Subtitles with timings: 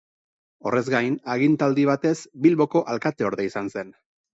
[0.69, 2.17] Horrez gain, agintaldi batez
[2.49, 3.99] Bilboko alkateorde izan zen.